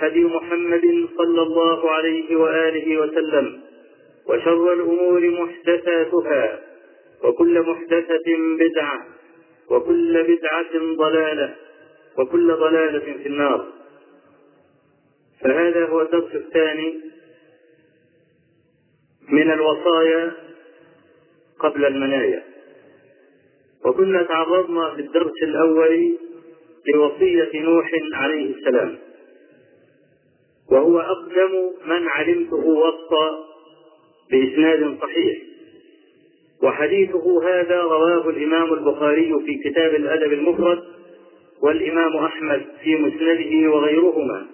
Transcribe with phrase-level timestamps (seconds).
[0.00, 3.60] هدي محمد صلى الله عليه وآله وسلم
[4.26, 6.60] وشر الأمور محدثاتها
[7.24, 8.26] وكل محدثة
[8.58, 9.06] بدعة
[9.70, 11.54] وكل بدعة ضلالة
[12.18, 13.66] وكل ضلالة في النار.
[15.40, 17.00] فهذا هو الدرس الثاني
[19.28, 20.32] من الوصايا
[21.58, 22.42] قبل المنايا.
[23.84, 26.16] وكنا تعرضنا في الدرس الأول
[26.94, 28.98] لوصية نوح عليه السلام.
[30.70, 33.30] وهو أقدم من علمته وصى
[34.30, 35.38] بإسناد صحيح.
[36.62, 40.82] وحديثه هذا رواه الإمام البخاري في كتاب الأدب المفرد
[41.62, 44.46] والإمام أحمد في مسنده وغيرهما.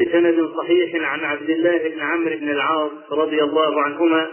[0.00, 4.30] بسند صحيح عن عبد الله بن عمرو بن العاص رضي الله عنهما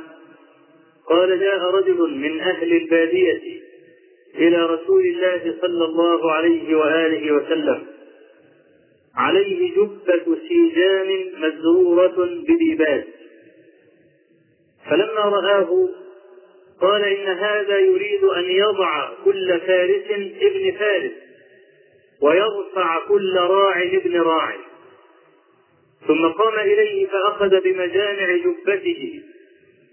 [1.09, 3.41] قال جاء رجل من أهل البادية
[4.35, 7.83] إلى رسول الله صلى الله عليه وآله وسلم
[9.15, 13.03] عليه جبة سيجان مزرورة بديباج
[14.89, 15.89] فلما رآه
[16.81, 20.03] قال إن هذا يريد أن يضع كل فارس
[20.41, 21.11] ابن فارس
[22.21, 24.55] ويرفع كل راع ابن راع.
[26.07, 29.23] ثم قام إليه فأخذ بمجامع جبته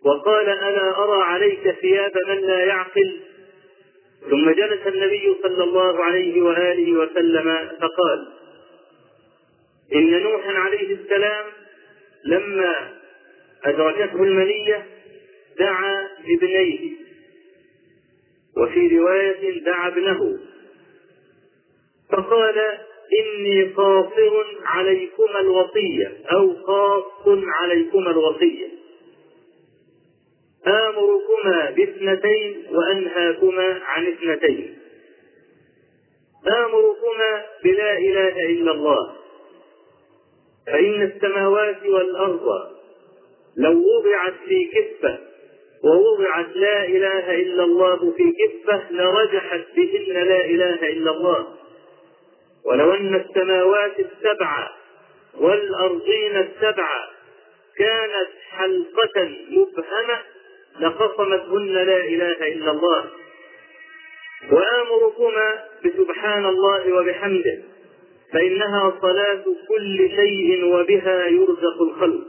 [0.04, 3.20] وقال ألا أرى عليك ثياب من لا يعقل؟
[4.30, 8.26] ثم جلس النبي صلى الله عليه وآله وسلم فقال
[9.94, 11.46] إن نوحا عليه السلام
[12.24, 12.90] لما
[13.64, 14.86] أدركته المنية
[15.58, 16.90] دعا ابنيه
[18.56, 20.38] وفي رواية دعا ابنه.
[22.12, 22.58] فقال
[23.20, 28.68] إني قاصر عليكما الوصية أو خاص عليكما الوصية.
[30.66, 34.78] آمركما باثنتين وأنهاكما عن اثنتين.
[36.48, 39.19] آمركما بلا إله إلا الله.
[40.72, 42.46] فإن السماوات والأرض
[43.56, 45.18] لو وضعت في كفة
[45.84, 51.46] ووضعت لا إله إلا الله في كفة لرجحت بهن لا إله إلا الله.
[52.64, 54.68] ولو أن السماوات السبع
[55.38, 56.88] والأرضين السبع
[57.76, 60.18] كانت حلقة مبهمة
[60.80, 63.04] لقصمتهن لا إله إلا الله.
[64.52, 67.58] وآمركما بسبحان الله وبحمده.
[68.32, 72.26] فإنها صلاة كل شيء وبها يرزق الخلق.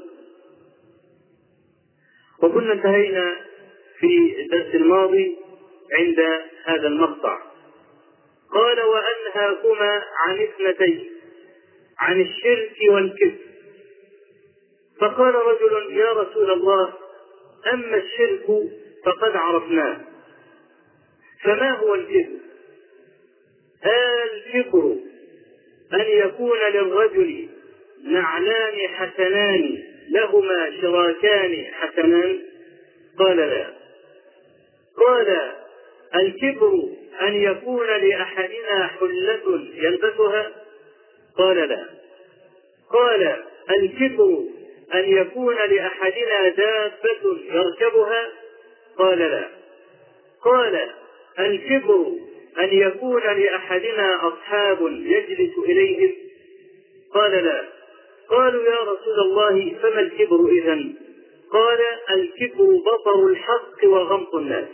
[2.44, 3.36] وكنا انتهينا
[4.00, 5.38] في الدرس الماضي
[6.00, 6.20] عند
[6.66, 7.42] هذا المقطع.
[8.54, 11.10] قال وأنهاكما عن اثنتين
[12.00, 13.38] عن الشرك والكذب.
[15.00, 16.94] فقال رجل يا رسول الله
[17.74, 18.46] أما الشرك
[19.06, 20.02] فقد عرفناه.
[21.44, 22.42] فما هو الكذب؟
[23.86, 24.96] الكبر
[25.94, 27.48] أن يكون للرجل
[28.04, 32.40] نعلان حسنان لهما شراكان حسنان؟
[33.20, 33.74] قال لا.
[34.98, 35.52] قال
[36.16, 36.74] الكبر
[37.22, 40.52] أن يكون لأحدنا حلة يلبسها
[41.38, 41.86] قال لا.
[42.90, 43.44] قال
[43.80, 44.44] الكبر
[44.94, 48.30] أن يكون لأحدنا دابة يركبها؟
[48.98, 49.48] قال لا.
[50.42, 50.90] قال
[51.40, 52.12] الكبر
[52.60, 56.16] أن يكون لأحدنا أصحاب يجلس إليهم؟
[57.14, 57.70] قال لا.
[58.30, 60.84] قالوا يا رسول الله فما الكبر إذا
[61.52, 64.68] قال الكبر بطر الحق وغمط الناس.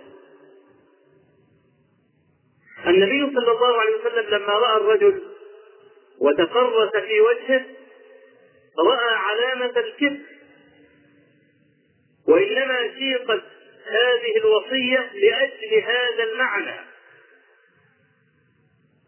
[2.87, 5.21] النبي صلى الله عليه وسلم لما رأى الرجل
[6.19, 7.65] وتفرس في وجهه
[8.79, 10.19] رأى علامة الكبر.
[12.27, 13.43] وإنما سيقت
[13.87, 16.86] هذه الوصية لأجل هذا المعنى.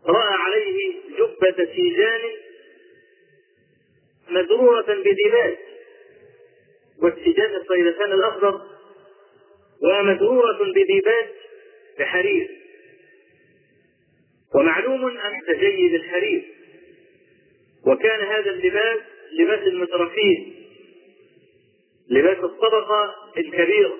[0.05, 2.21] رأى عليه جبة سيجان
[4.29, 5.57] مزروره بدباج
[7.01, 8.61] والسجاد الصيدتان الأخضر
[9.83, 11.27] ومزروره بديباج
[11.99, 12.49] بحرير.
[14.55, 16.55] ومعلوم أن جيد الحرير.
[17.85, 18.99] وكان هذا اللباس
[19.39, 20.65] لباس المترفين
[22.09, 23.97] لباس الطبقة الكبيرة.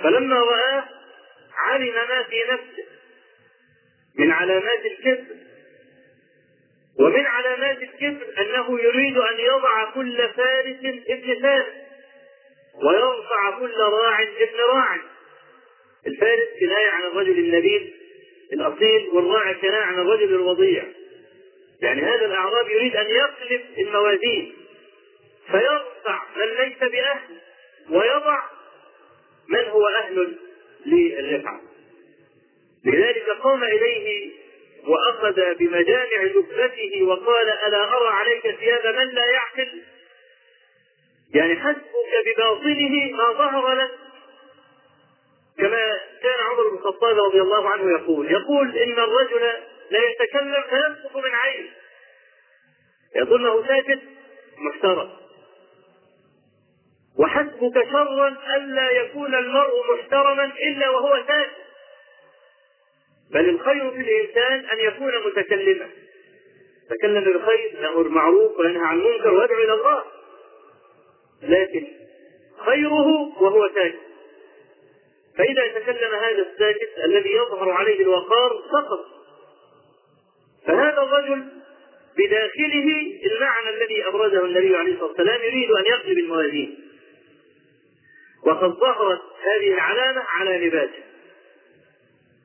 [0.00, 0.84] فلما رآه
[1.54, 2.91] علم ما في نفسه.
[4.18, 5.36] من علامات الكبر
[6.98, 10.76] ومن علامات الكبر أنه يريد أن يضع كل فارس
[11.08, 11.66] ابن فارس
[12.74, 14.98] ويرفع كل راع ابن راع.
[16.06, 17.94] الفارس كناية عن الرجل النبيل
[18.52, 20.84] الأصيل والراعي كناية عن الرجل الوضيع.
[21.82, 24.52] يعني هذا الأعراب يريد أن يقلب الموازين.
[25.46, 27.38] فيرفع من ليس بأهل
[27.90, 28.42] ويضع
[29.48, 30.36] من هو أهل
[30.86, 31.60] للرفعة
[32.84, 34.32] لذلك قام إليه
[34.86, 39.82] وأخذ بمجامع جبته وقال ألا أرى عليك ثياب من لا يعقل؟
[41.34, 43.90] يعني حسبك بباطنه ما ظهر لك.
[45.58, 49.40] كما كان عمر بن الخطاب رضي الله عنه يقول يقول إن الرجل
[49.90, 51.70] لا يتكلم فيسقط من عينه
[53.16, 54.00] يظنه ساكت
[54.58, 55.10] محترم.
[57.18, 61.61] وحسبك شرا الا يكون المرء محترما إلا وهو ساكت.
[63.32, 65.88] بل الخير في الإنسان أن يكون متكلما.
[66.90, 70.04] تكلم بالخير يامر معروف وينهى عن منكر ويدعو إلى الله.
[71.42, 71.86] لكن
[72.66, 73.98] خيره وهو ساكت
[75.38, 79.06] فإذا تكلم هذا الساكت الذي يظهر عليه الوقار سقط.
[80.66, 81.44] فهذا الرجل
[82.18, 86.78] بداخله المعنى الذي أبرزه النبي عليه الصلاة والسلام يريد أن يقلب الموازين
[88.46, 91.11] وقد ظهرت هذه العلامة على لباسه.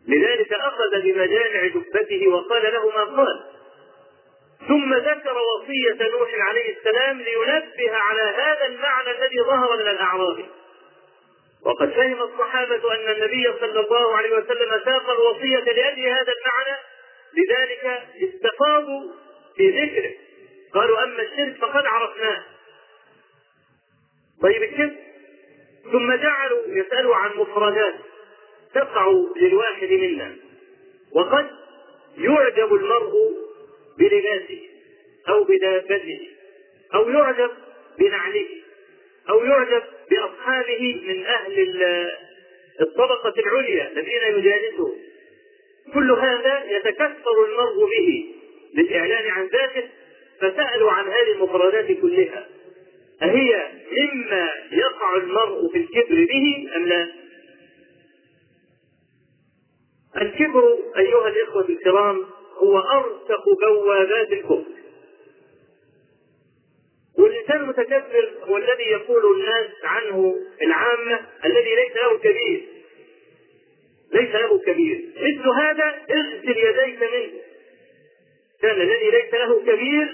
[0.08, 3.44] لذلك أخذ بمجامع جبته وقال له ما قال.
[4.68, 10.46] ثم ذكر وصية نوح عليه السلام لينبه على هذا المعنى الذي ظهر من الأعراب
[11.66, 16.78] وقد فهم الصحابة أن النبي صلى الله عليه وسلم ساق الوصية لأجل هذا المعنى
[17.34, 19.12] لذلك استفاضوا
[19.58, 20.14] في ذكره.
[20.74, 22.44] قالوا أما الشرك فقد عرفناه.
[24.42, 24.94] طيب الشرك؟
[25.92, 27.96] ثم جعلوا يسألوا عن مفردات
[28.78, 30.36] تقع للواحد منا.
[31.16, 31.48] وقد
[32.18, 33.14] يعجب المرء
[34.00, 34.60] بلباسه
[35.30, 36.20] أو بدابته
[36.96, 37.52] أو يعجب
[38.00, 38.48] بنعله
[39.30, 41.76] أو يعجب بأصحابه من أهل
[42.82, 44.94] الطبقة العليا الذين يجالسه
[45.94, 48.26] كل هذا يتكثر المرء به
[48.76, 49.88] للإعلان عن ذاته
[50.42, 52.48] فسألوا عن هذه المفردات كلها.
[53.24, 57.08] أهي مما يقع المرء في الكبر به أم لا؟
[60.22, 62.26] الكبر أيها الإخوة الكرام
[62.58, 64.64] هو أرسخ بوابات الكفر.
[67.18, 72.62] والإنسان المتكبر هو الذي يقول الناس عنه العامة الذي ليس له كبير.
[74.14, 75.02] ليس له كبير.
[75.18, 77.42] مثل هذا اغسل يديك منه.
[78.62, 80.08] كان الذي ليس له كبير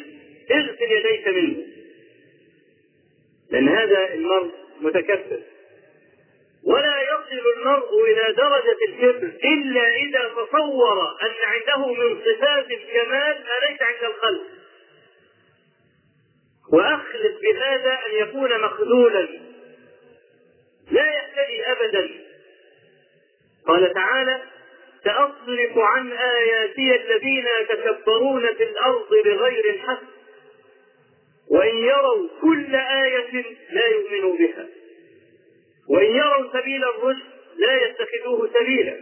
[0.52, 1.66] اغسل يديك منه.
[3.52, 4.52] لأن هذا المرء
[4.82, 5.40] متكبر.
[6.66, 13.68] ولا يصل المرء إلى درجة الكبر إلا إذا تصور أن عنده من صفات الكمال ما
[13.70, 14.44] ليس عند الخلق.
[16.74, 19.28] وأخلف بهذا أن يكون مخذولا.
[20.92, 22.10] لا يهتدي أبدا.
[23.68, 24.42] قال تعالى
[25.04, 30.04] سأصرف عن آياتي الذين يتكبرون في الأرض بغير الحق
[31.50, 34.68] وإن يروا كل آية لا يؤمنوا بها.
[35.90, 37.26] وإن يروا سبيل الرشد
[37.58, 38.98] لا يتخذوه سبيلا.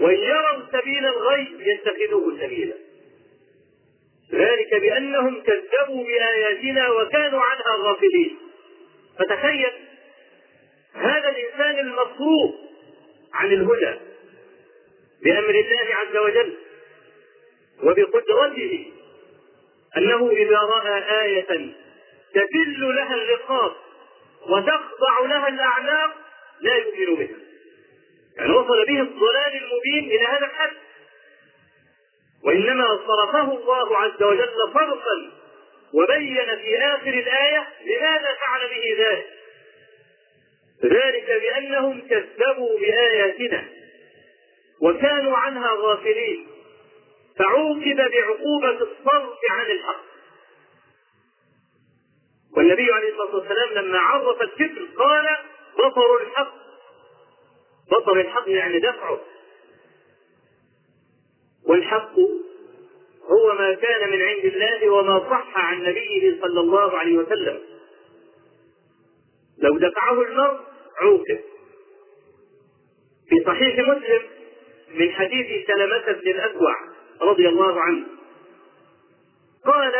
[0.00, 2.74] وإن يروا سبيل الغي يتخذوه سبيلا.
[4.32, 8.36] ذلك بأنهم كذبوا بآياتنا وكانوا عنها غافلين.
[9.18, 9.70] فتخيل
[10.94, 12.54] هذا الإنسان المصروف
[13.34, 14.00] عن الهدى
[15.24, 16.54] بأمر الله عز وجل
[17.82, 18.92] وبقدرته
[19.96, 21.72] أنه إذا رأى آية
[22.34, 23.72] تذل لها الرقاب
[24.48, 26.14] وتخضع لها الأعناق
[26.60, 27.36] لا يؤمن بها.
[28.36, 30.76] يعني وصل به الضلال المبين إلى هذا الحد.
[32.44, 35.32] وإنما صرفه الله عز وجل فرقا
[35.94, 39.26] وبين في آخر الآية لماذا فعل به ذلك؟
[40.84, 43.64] ذلك بأنهم كذبوا بآياتنا
[44.82, 46.46] وكانوا عنها غافلين.
[47.38, 50.09] فعوقب بعقوبة الصرف عن الحق.
[52.56, 55.26] والنبي عليه الصلاة والسلام لما عرف الكفر قال
[55.78, 56.54] بطر الحق.
[57.90, 59.20] بطر الحق يعني دفعه.
[61.66, 62.14] والحق
[63.24, 67.60] هو ما كان من عند الله وما صح عن نبيه صلى الله عليه وسلم.
[69.58, 70.60] لو دفعه المرء
[71.00, 71.40] عوقب.
[73.28, 74.22] في صحيح مسلم
[74.94, 76.74] من حديث سلمة بن الأكوع
[77.22, 78.06] رضي الله عنه
[79.66, 79.92] قال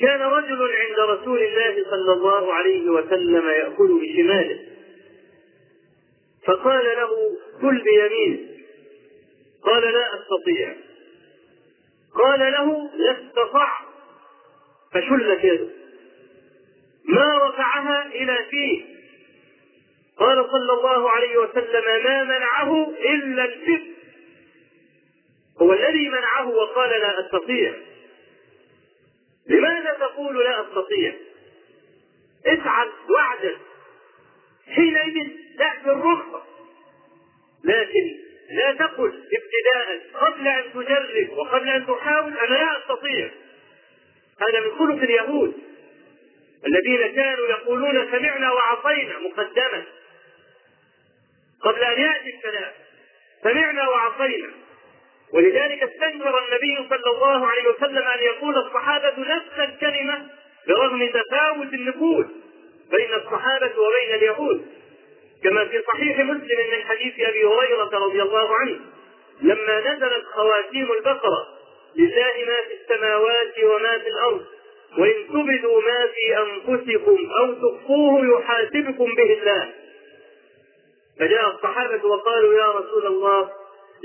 [0.00, 4.58] كان رجل عند رسول الله صلى الله عليه وسلم يأكل بشماله.
[6.46, 7.10] فقال له
[7.60, 8.38] كل بيمينه
[9.62, 10.74] قال لا أستطيع.
[12.14, 13.84] قال له لا استطعت
[14.92, 15.68] فشلت يده
[17.04, 18.84] ما رفعها إلى فيه.
[20.18, 23.94] قال صلى الله عليه وسلم ما منعه إلا الفقه.
[25.62, 27.74] هو الذي منعه وقال لا أستطيع.
[29.48, 31.14] لماذا تقول لا أستطيع؟
[32.46, 33.58] افعل وعدا.
[34.74, 36.42] حينئذ تأتي الرخصة.
[37.64, 38.18] لكن
[38.50, 43.30] لا تقل ابتداء قبل أن تجرب وقبل أن تحاول أنا لا أستطيع.
[44.40, 45.54] هذا من خلق اليهود.
[46.66, 49.84] الذين كانوا يقولون سمعنا وعصينا مقدما.
[51.60, 52.72] قبل أن يأتي الكلام
[53.42, 54.63] سمعنا وعصينا.
[55.34, 60.26] ولذلك استنكر النبي صلى الله عليه وسلم أن يقول الصحابة نفس الكلمة
[60.68, 62.26] برغم تفاوت النفوذ
[62.90, 64.66] بين الصحابة وبين اليهود.
[65.44, 68.80] كما في صحيح مسلم من حديث أبي هريرة رضي الله عنه
[69.42, 71.46] لما نزلت خواتيم البقرة
[71.96, 74.44] لله ما في السماوات وما في الأرض
[74.98, 79.70] وإن تبدوا ما في أنفسكم أو تخفوه يحاسبكم به الله.
[81.20, 83.50] فجاء الصحابة وقالوا يا رسول الله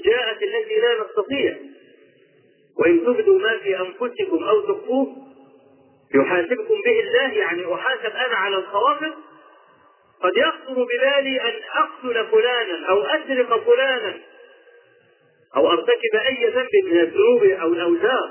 [0.05, 1.57] جاءت التي لا نستطيع.
[2.79, 5.15] وإن تبدوا ما في أنفسكم أو تخفوه
[6.15, 9.13] يحاسبكم به الله يعني أحاسب أنا على الخواطر
[10.23, 14.19] قد يخطر ببالي أن أقتل فلانا أو أسرق فلانا
[15.55, 18.29] أو أرتكب أي ذنب من الذنوب أو الأوزار.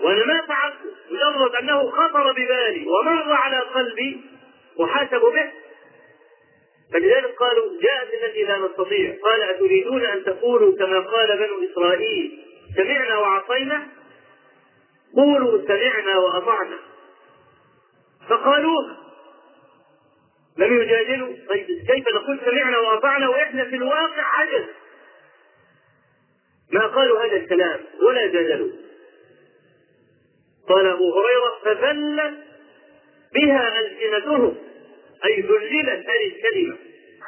[0.00, 0.76] وأنا ما فعلت
[1.10, 4.20] مجرد أنه خطر ببالي ومر على قلبي
[4.84, 5.50] أحاسب به.
[6.96, 9.16] فلذلك قالوا جاءت التي لا نستطيع.
[9.22, 12.44] قال أتريدون أن تقولوا كما قال بنو إسرائيل
[12.76, 13.88] سمعنا وعصينا؟
[15.16, 16.78] قولوا سمعنا وأطعنا.
[18.28, 18.96] فقالوها
[20.58, 21.34] لم يجادلوا.
[21.48, 24.64] طيب كيف نقول سمعنا وأطعنا وإحنا في الواقع عجز؟
[26.72, 28.72] ما قالوا هذا الكلام ولا جادلوا.
[30.68, 32.38] قال أبو هريرة فذلت
[33.34, 34.56] بها ألسنتهم.
[35.24, 36.76] أي ذللت هذه الكلمة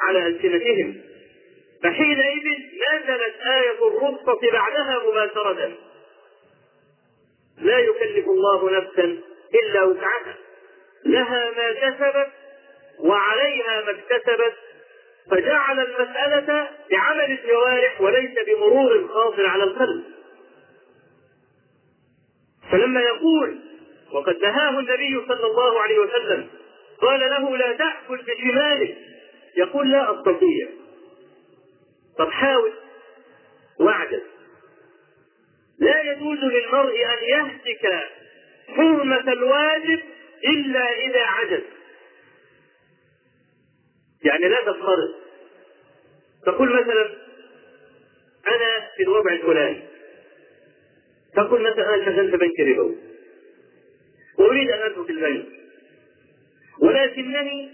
[0.01, 1.01] على ألسنتهم.
[1.83, 2.45] فحينئذ
[2.93, 5.71] نزلت آية الرخصة بعدها مباشرة.
[7.57, 9.17] لا يكلف الله نفسا
[9.63, 10.35] إلا وسعها.
[11.05, 12.31] لها ما كسبت
[12.99, 14.53] وعليها ما اكتسبت.
[15.31, 20.03] فجعل المسألة بعمل الجوارح وليس بمرور خاطر على القلب.
[22.71, 23.59] فلما يقول
[24.11, 26.49] وقد نهاه النبي صلى الله عليه وسلم
[27.01, 28.97] قال له لا تأكل بشمالك
[29.57, 30.69] يقول لا أستطيع.
[32.17, 32.73] طب حاول.
[33.79, 34.21] واعجز
[35.79, 38.09] لا يجوز للمرء أن يهتك
[38.67, 39.99] حرمة الواجب
[40.45, 41.63] إلا إذا عجز.
[44.23, 45.15] يعني لا تفترض
[46.45, 47.05] تقول مثلا
[48.47, 49.83] أنا في الوضع الفلاني.
[51.35, 52.95] تقول مثلا أنا شغلت بنك ربوي
[54.37, 55.58] وأريد أن أترك البنك.
[56.81, 57.69] ولكنني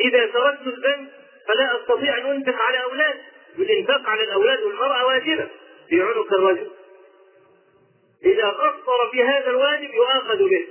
[0.00, 1.08] إذا تركت البنك
[1.48, 3.18] فلا أستطيع أن أنفق على أولادي
[3.58, 5.48] والإنفاق على الأولاد والمرأة واجبة
[5.88, 6.70] في عنق الرجل.
[8.24, 10.66] إذا قصر في هذا الواجب يؤاخذ به.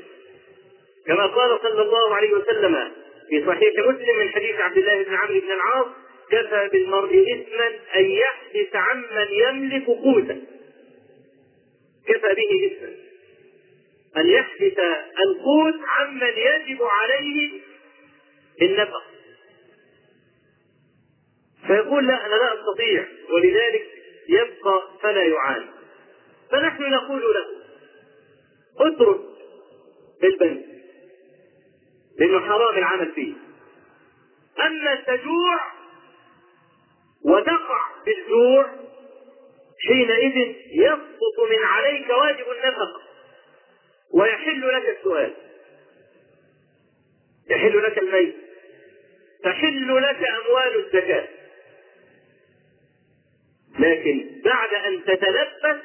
[1.08, 2.92] كما قال صلى الله عليه وسلم
[3.30, 5.88] في صحيح مسلم من حديث عبد الله بن عمرو بن العاص
[6.32, 10.42] كفى بالمرء إثما أن يحدث عمن يملك قوتا
[12.08, 13.07] كفى به إثما.
[14.18, 14.80] أن يحدث
[15.26, 17.62] القوت عمن يجب عليه
[18.62, 19.04] النفق
[21.68, 23.88] فيقول لا أنا لا أستطيع ولذلك
[24.30, 25.66] يبقى فلا يعاني
[26.52, 27.46] فنحن نقول له
[28.88, 29.20] اترك
[30.24, 30.66] البنك
[32.20, 33.34] لأنه حرام العمل فيه.
[34.66, 35.60] أما تجوع
[37.26, 38.70] وتقع بالجوع
[39.88, 43.02] حينئذ يسقط من عليك واجب النفقة
[44.14, 45.34] ويحل لك السؤال.
[47.50, 48.36] يحل لك الميت.
[49.44, 51.28] تحل لك أموال الزكاة.
[53.80, 55.84] لكن بعد أن تتلبس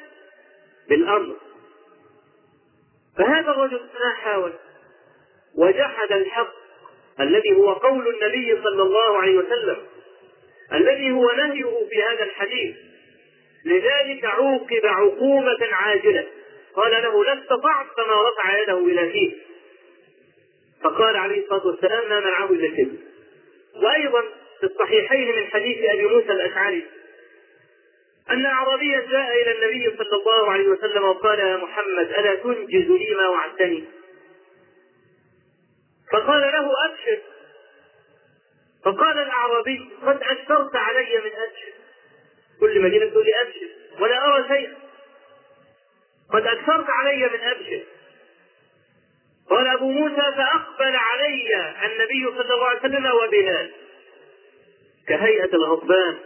[0.89, 1.37] بالأمر.
[3.19, 4.53] فهذا الرجل ما حاول.
[5.55, 6.55] وجحد الحق
[7.21, 9.77] الذي هو قول النبي صلى الله عليه وسلم.
[10.73, 12.77] الذي هو نهيه في هذا الحديث.
[13.65, 16.27] لذلك عوقب عقوبة عاجلة.
[16.77, 19.33] قال له لا استطعت فما رفع يده إلى فيه.
[20.83, 22.99] فقال عليه الصلاة والسلام ما منعه إلا الكذب
[23.77, 24.23] وأيضا
[24.61, 26.87] في الصحيحين من حديث أبي موسى الأشعري
[28.31, 33.15] أن أعرابيا جاء إلى النبي صلى الله عليه وسلم وقال يا محمد ألا تنجز لي
[33.15, 33.85] ما وعدتني؟
[36.13, 37.19] فقال له أبشر.
[38.85, 41.73] فقال الأعرابي قد أكثرت علي من أبشر
[42.61, 43.69] كل مدينة تقول لي أبشر
[44.01, 44.82] ولا أرى شيئا.
[46.31, 47.83] قد أكثرت علي من أبشر.
[49.51, 53.71] قال أبو موسى فأقبل علي النبي صلى الله عليه وسلم وبلال
[55.09, 56.19] كهيئة الغضبان.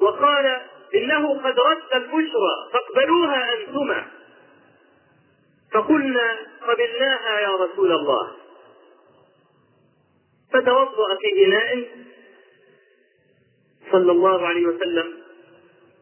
[0.00, 0.60] وقال
[0.94, 4.06] إنه قد رد البشرى فاقبلوها أنتما.
[5.72, 8.36] فقلنا قبلناها يا رسول الله.
[10.52, 11.88] فتوضأ في إناء.
[13.92, 15.25] صلى الله عليه وسلم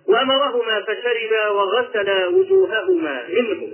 [0.08, 3.73] وأمرهما فشربا وغسلا وجوههما منه.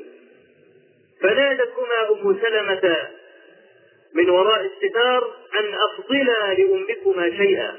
[1.20, 3.08] فنادتهما أم سلمة
[4.14, 7.76] من وراء الستار أن أفضلا لأمكما شيئا.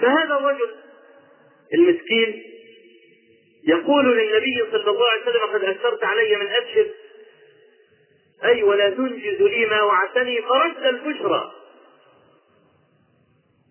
[0.00, 0.70] فهذا الرجل
[1.74, 2.42] المسكين
[3.68, 6.86] يقول للنبي صلى الله عليه وسلم قد أكثرت علي من أبشر.
[8.44, 11.52] أي ولا تنجز لي ما وعدتني فرد البشرى.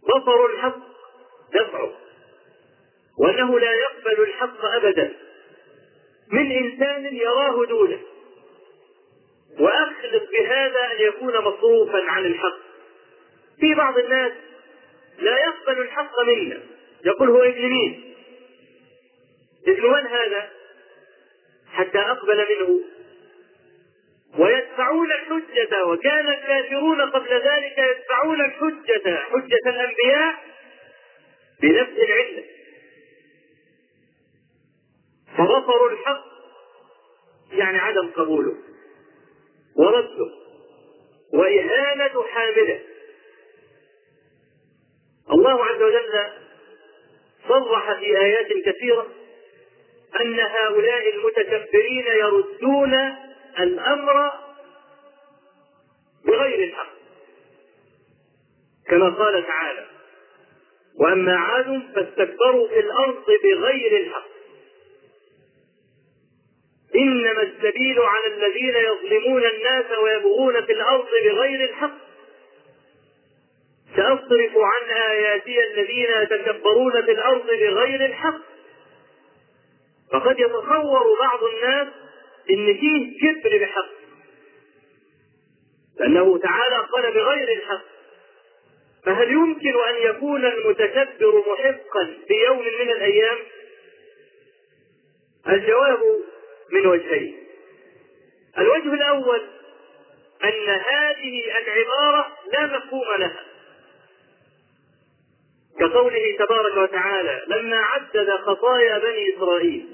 [0.03, 0.90] بصر الحق
[3.21, 5.13] وأنه لا يقبل الحق أبدا.
[6.31, 7.99] من إنسان يراه دونه.
[9.59, 12.57] وأخلط بهذا أن يكون مصروفا عن الحق.
[13.59, 14.31] في بعض الناس
[15.19, 16.59] لا يقبل الحق منا.
[17.05, 18.15] يقول هو ابن مين؟
[19.67, 20.49] ابن من هذا؟
[21.73, 22.81] حتى أقبل منه.
[24.37, 30.35] ويدفعون الحجة وكان الكافرون قبل ذلك يدفعون الحجة حجة الأنبياء
[31.61, 32.43] بنفس العلة.
[35.47, 36.23] فرفضوا الحق
[37.51, 38.55] يعني عدم قبوله
[39.75, 40.31] ورده
[41.33, 42.79] وإهانة حامله.
[45.31, 46.29] الله عز وجل
[47.47, 49.07] صرح في آيات كثيرة
[50.21, 52.93] أن هؤلاء المتكبرين يردون
[53.59, 54.31] الأمر
[56.25, 56.91] بغير الحق
[58.87, 59.87] كما قال تعالى
[60.99, 64.40] وأما عاد فاستكبروا في الأرض بغير الحق.
[67.01, 71.97] إنما السبيل على الذين يظلمون الناس ويبغون في الأرض بغير الحق.
[73.95, 78.41] سأصرف عن آياتي الذين يتكبرون في الأرض بغير الحق.
[80.11, 81.87] فقد يتصور بعض الناس
[82.49, 83.89] إن فيه كبر بحق
[85.99, 87.91] لأنه تعالى قال بغير الحق.
[89.05, 93.37] فهل يمكن أن يكون المتكبر محقا في يوم من الأيام؟
[95.49, 95.99] الجواب
[96.71, 97.37] من وجهين.
[98.57, 99.41] الوجه الأول
[100.43, 103.43] أن هذه العبارة لا مفهوم لها.
[105.79, 109.87] كقوله تبارك وتعالى لما عدد خطايا بني إسرائيل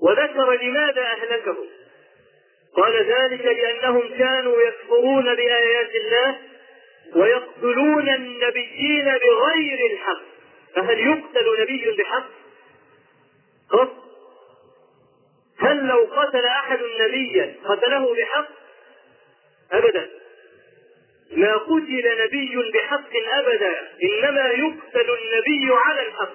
[0.00, 1.66] وذكر لماذا أهلكهم؟
[2.76, 6.38] قال ذلك لأنهم كانوا يكفرون بآيات الله
[7.14, 10.22] ويقتلون النبيين بغير الحق.
[10.74, 12.26] فهل يقتل نبي بحق؟
[13.70, 14.05] قط
[15.58, 18.48] هل لو قتل أحد نبيا قتله بحق؟
[19.72, 20.10] أبدا.
[21.32, 23.90] ما قتل نبي بحق أبدا.
[24.02, 26.34] إنما يقتل النبي على الحق.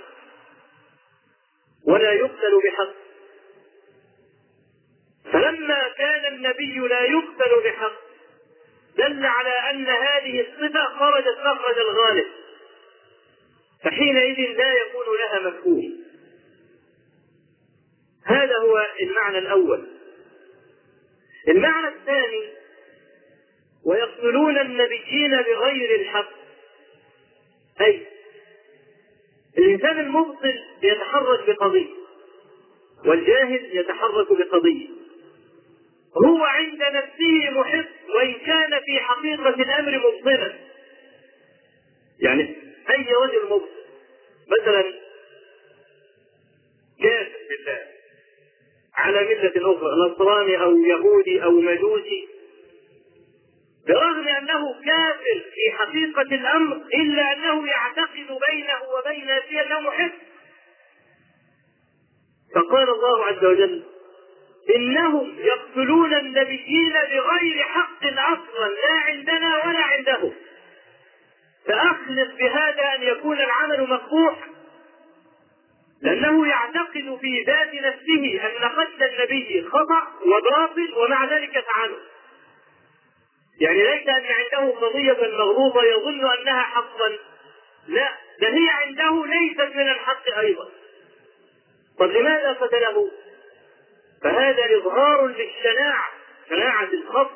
[1.87, 2.93] ولا يقتل بحق.
[5.33, 7.93] فلما كان النبي لا يقتل بحق
[8.97, 12.27] دل على أن هذه الصفة خرجت مخرج الغالب.
[13.83, 16.10] فحينئذ لا يكون لها مفهوم.
[18.25, 19.87] هذا هو المعنى الأول.
[21.47, 22.49] المعنى الثاني
[23.85, 26.31] ويقتلون النبيين بغير الحق.
[27.81, 28.07] أي
[29.57, 31.89] الإنسان المبطل يتحرك بقضية
[33.05, 34.87] والجاهل يتحرك بقضية.
[36.25, 40.53] هو عند نفسه محق وإن كان في حقيقة الأمر مبطلا.
[42.19, 42.55] يعني
[42.89, 43.81] أي رجل مبطل؟
[44.47, 44.93] مثلا
[47.03, 48.00] كافر بالله.
[49.01, 52.27] على ملة أخرى نصراني أو يهودي أو مجوسي.
[53.87, 60.11] برغم أنه كافر في حقيقة الأمر إلا أنه يعتقد بينه وبين نفسه أنه محب.
[62.55, 63.83] فقال الله عز وجل
[64.75, 70.33] إنهم يقتلون النبيين بغير حق أصلا لا عندنا ولا عندهم.
[71.67, 74.50] فأخلص بهذا أن يكون العمل مقبوح
[76.01, 81.97] لأنه يعتقد في ذات نفسه أن قتل النبي خطأ وباطل ومع ذلك فعله.
[83.61, 87.09] يعني ليس أن عنده قضية مغلوطة يظن أنها حقا.
[87.87, 88.11] لا
[88.41, 90.69] ده هي عنده ليست من الحق أيضا.
[91.99, 93.11] طب لماذا قتله؟
[94.23, 96.05] فهذا إظهار للشناعة
[96.49, 97.31] شناعة الخط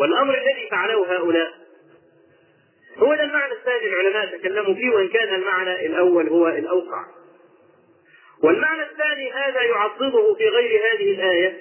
[0.00, 1.52] والأمر الذي فعله هؤلاء.
[2.98, 7.04] هو ده المعنى الثاني العلماء تكلموا فيه وإن كان المعنى الأول هو الأوقع.
[8.42, 11.60] والمعنى الثاني هذا يعضده في غير هذه الآية.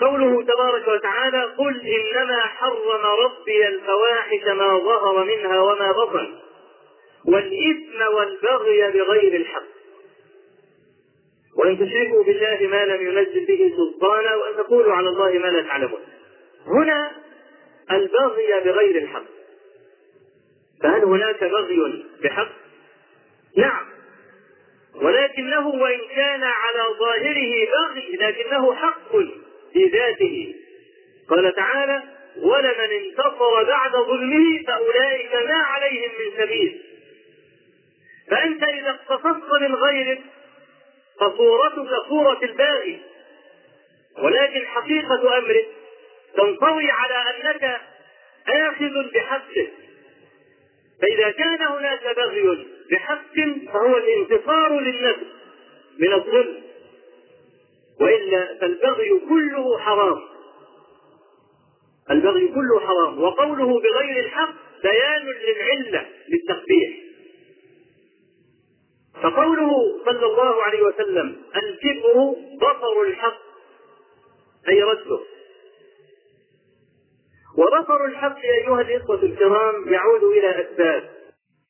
[0.00, 6.38] قوله تبارك وتعالى قل إنما حرم ربي الفواحش ما ظهر منها وما بطن
[7.24, 9.72] والإثم والبغي بغير الحق.
[11.56, 16.00] وأن تشركوا بالله ما لم ينزل به سلطانا وأن تقولوا على الله ما لا تعلمون.
[16.66, 17.12] هنا
[17.90, 19.24] البغي بغير الحق.
[20.82, 22.48] فهل هناك بغي بحق؟
[23.56, 23.92] نعم.
[25.02, 29.16] ولكنه وإن كان على ظاهره بغي لكنه حق
[29.72, 30.54] في ذاته.
[31.28, 32.02] قال تعالى
[32.36, 36.82] ولمن انتصر بعد ظلمه فأولئك ما عليهم من سبيل.
[38.30, 40.20] فأنت إذا اقتصصت من غيرك
[41.20, 42.98] فصورتك صورة الباغي.
[44.18, 45.66] ولكن حقيقة أمرك
[46.36, 47.80] تنطوي على أنك
[48.48, 49.68] آخذ بحقه
[51.02, 53.34] فإذا كان هناك بغي بحق
[53.72, 55.26] فهو الانتصار للنفس
[55.98, 56.62] من الظلم.
[58.00, 60.20] وإلا فالبغي كله حرام.
[62.10, 63.22] البغي كله حرام.
[63.22, 66.98] وقوله بغير الحق بيان للعلة للتقبيح.
[69.22, 69.70] فقوله
[70.04, 73.42] صلى الله عليه وسلم الكبر بطر الحق
[74.68, 75.20] أي رده.
[77.56, 81.10] وبطر الحق أيها الإخوة الكرام يعود إلى أسباب.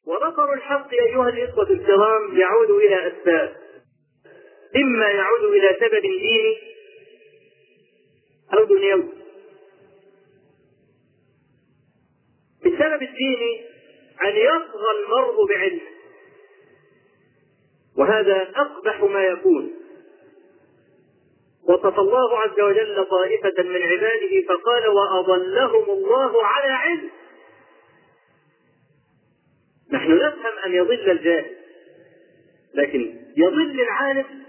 [0.06, 3.56] وبطر الحق أيها الإخوة الكرام يعود إلى أسباب.
[4.76, 6.56] إما يعود إلى سبب ديني
[8.54, 9.08] أو دنيوي.
[12.66, 13.64] السبب الديني
[14.22, 15.80] أن يطغى المرء بعلم.
[17.98, 19.81] وهذا أقبح ما يكون.
[21.72, 27.10] وصف الله عز وجل طائفة من عباده فقال وأضلهم الله على علم.
[29.92, 31.56] نحن نفهم أن يضل الجاهل
[32.74, 34.42] لكن يضل العالم؟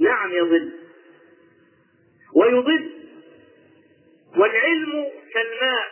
[0.00, 0.72] نعم يضل.
[2.34, 2.90] ويضل.
[4.36, 5.86] والعلم كالماء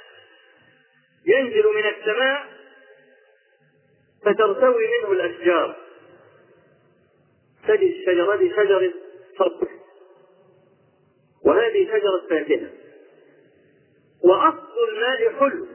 [1.26, 2.46] ينزل من السماء
[4.24, 5.76] فترتوي منه الأشجار.
[7.68, 8.92] تجد الشجرة شجرة
[9.38, 9.79] صبر
[11.50, 12.70] وهذه شجرة فاكهة
[14.24, 15.66] وأصل الماء حلو.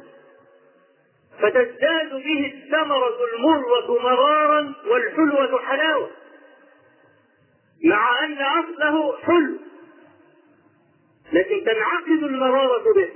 [1.40, 6.10] فتزداد به الثمرة المرة مرارا والحلوة حلاوة.
[7.84, 9.58] مع أن أصله حلو.
[11.34, 13.10] لكن تنعقد المرارة به.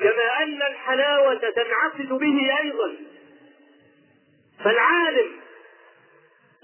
[0.00, 2.96] كما أن الحلاوة تنعقد به أيضا.
[4.64, 5.32] فالعالم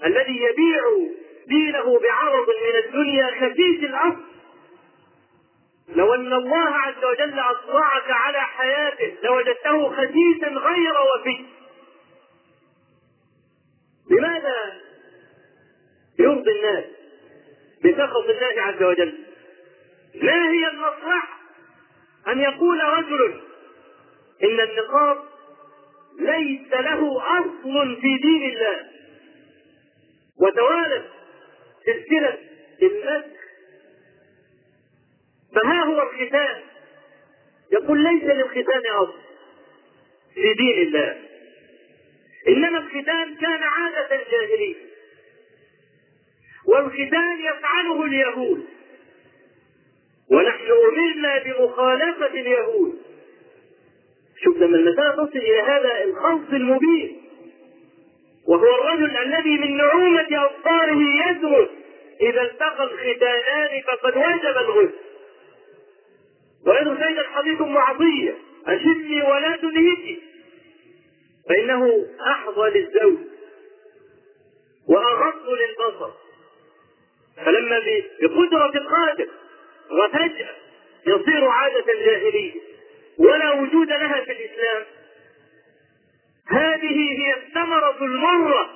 [0.05, 0.81] الذي يبيع
[1.47, 4.32] دينه بعرض من الدنيا خفيف الأصل
[5.89, 11.45] لو أن الله عز وجل أطلعك على حياته لوجدته خسيسا غير وفي.
[14.11, 14.81] لماذا
[16.19, 16.85] يرضي الناس
[17.85, 19.19] بسخط الله عز وجل؟
[20.15, 21.39] ما هي المصلحة
[22.27, 23.41] أن يقول رجل
[24.43, 25.23] إن النقاب
[26.19, 28.85] ليس له أصل في دين الله.
[30.41, 31.05] وتوالت
[31.85, 32.37] سلسلة
[32.81, 33.42] المسخ
[35.55, 36.61] فها هو الختان؟
[37.71, 39.19] يقول ليس للختان أصل
[40.33, 41.19] في دين الله.
[42.47, 44.75] إنما الختان كان عادة الجاهلية.
[46.65, 48.65] والختان يفعله اليهود.
[50.29, 53.01] ونحن أمرنا بمخالفة اليهود.
[54.43, 57.23] شوف لما المسألة تصل إلى هذا الخلط المبين.
[58.47, 61.69] وهو الرجل الذي من نعومة أبصاره يدرس
[62.21, 65.12] إذا التقى الختانان فقد وجب الغسل.
[66.67, 68.35] ويدرس أيضا حديث معطية
[68.67, 70.19] أشدني ولا تنهكي
[71.49, 73.17] فإنه أحظى للزوج
[74.87, 76.11] وأغض للبصر.
[77.45, 77.79] فلما
[78.21, 79.27] بقدرة القادر
[79.91, 80.55] وفجأة
[81.07, 82.53] يصير عادة الجاهلية
[83.17, 84.83] ولا وجود لها في الإسلام.
[86.47, 88.69] هذه هي الثمرة المرة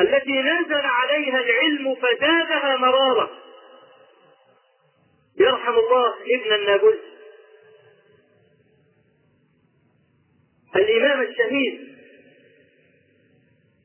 [0.00, 3.30] التي نزل عليها العلم فزادها مرارة.
[5.44, 7.00] يرحم الله ابن النابلس
[10.76, 11.94] الإمام الشهيد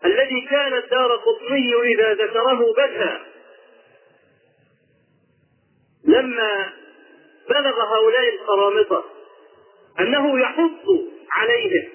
[0.05, 3.19] الذي كان الدار قطني إذا ذكره بكى.
[6.03, 6.73] لما
[7.49, 9.05] بلغ هؤلاء القرامطة
[9.99, 10.85] أنه يحض
[11.31, 11.89] عليهم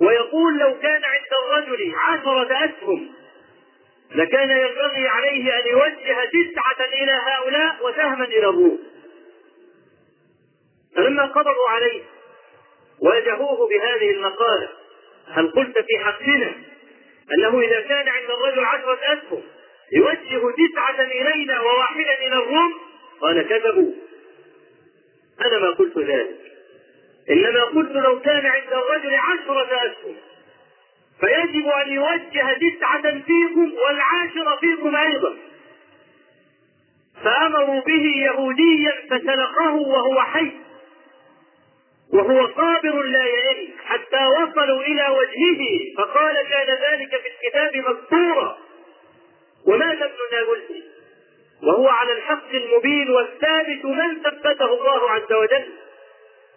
[0.00, 3.14] ويقول لو كان عند الرجل عشرة أسهم
[4.14, 8.78] لكان ينبغي عليه أن يوجه تسعة إلى هؤلاء وسهما إلى الروم.
[10.96, 12.02] فلما قبضوا عليه
[13.00, 14.68] واجهوه بهذه المقالة
[15.28, 16.52] هل قلت في حقنا
[17.38, 19.42] أنه إذا كان عند الرجل عشرة أسهم
[19.92, 22.74] يوجه تسعة إلينا وواحدا إلى الروم؟
[23.20, 23.92] قال كذبوا.
[25.40, 26.40] أنا ما قلت ذلك.
[27.30, 30.16] إنما قلت لو كان عند الرجل عشرة أسهم
[31.20, 35.36] فيجب أن يوجه تسعة فيكم والعاشرة فيكم أيضا.
[37.24, 40.50] فأمروا به يهوديا فسلقه وهو حي
[42.12, 45.62] وهو قابر لا يئن حتى وصلوا إلى وجهه
[45.98, 48.58] فقال كان ذلك في الكتاب مذكورا.
[49.66, 50.82] ومات ابن نابلسي
[51.62, 55.64] وهو على الحق المبين والثابت من ثبته الله عز وجل.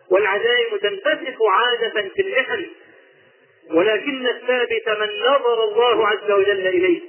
[0.09, 2.65] والعزائم تنفتح عادة في اللحن
[3.71, 7.01] ولكن الثابت من نظر الله عز وجل إليه.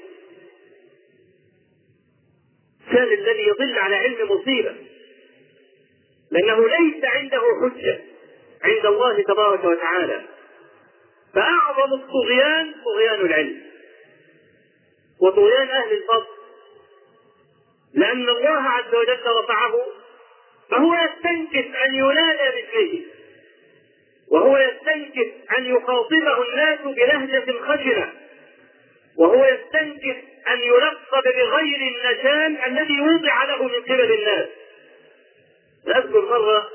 [2.92, 4.74] كان الذي يضل على علم مصيبة.
[6.30, 8.00] لأنه ليس عنده حجة
[8.62, 10.22] عند الله تبارك وتعالى.
[11.34, 13.62] فأعظم الطغيان طغيان العلم.
[15.20, 16.26] وطغيان أهل الفضل.
[17.94, 19.74] لأن الله عز وجل رفعه
[20.70, 23.17] فهو يستنكف أن ينادى باسمه
[24.30, 28.12] وهو يستنكف أن يخاطبه الناس بلهجة خشنة.
[29.18, 30.16] وهو يستنكف
[30.48, 34.48] أن يلقب بغير النشان الذي وضع له من قبل الناس.
[35.96, 36.68] أذكر مرة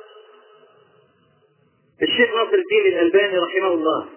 [2.01, 4.09] الشيخ ناصر الدين الألباني رحمه الله.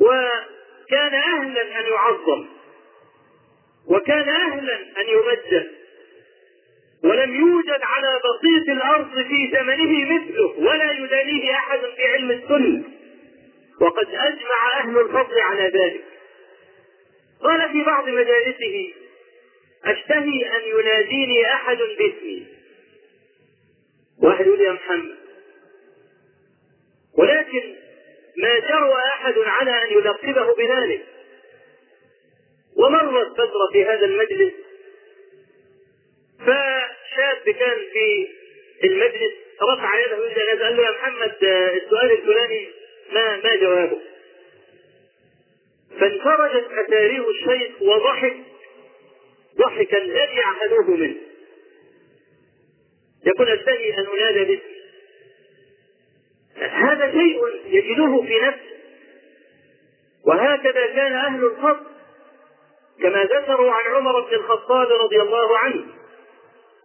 [0.00, 2.46] وكان أهلا أن يعظم.
[3.86, 5.81] وكان أهلا أن يمجد.
[7.04, 12.82] ولم يوجد على بسيط الأرض في زمنه مثله ولا يدانيه أحد في علم السنة.
[13.80, 16.04] وقد أجمع أهل الفضل على ذلك.
[17.40, 18.92] قال في بعض مجالسه
[19.84, 22.46] أشتهي أن يناديني أحد باسمي.
[24.22, 25.16] يقول يا محمد.
[27.18, 27.74] ولكن
[28.36, 31.02] ما جرى أحد على أن يلقبه بذلك.
[32.76, 34.52] ومرت فترة في هذا المجلس
[37.12, 38.28] فشاب كان في
[38.84, 42.68] المجلس رفع يده إلى قال له يا محمد السؤال الفلاني
[43.12, 43.98] ما ما جوابه؟
[46.00, 48.36] فانفرجت أسارير الشيخ وضحك
[49.56, 51.16] ضحكا لم يعهدوه منه.
[53.26, 54.72] يقول أنتهي أن أنادى باسمي
[56.56, 58.72] هذا شيء يجده في نفسه.
[60.26, 61.86] وهكذا كان أهل الفضل
[63.02, 65.84] كما ذكروا عن عمر بن الخطاب رضي الله عنه.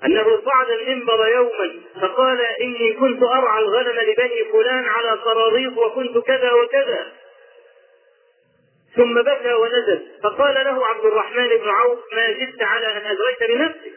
[0.05, 6.51] أنه صعد المنبر يوما فقال إني كنت أرعى الغنم لبني فلان على قراريط وكنت كذا
[6.51, 7.11] وكذا.
[8.95, 13.93] ثم بكى ونزل فقال له عبد الرحمن بن عوف ما زدت على أن أدريت بنفسك؟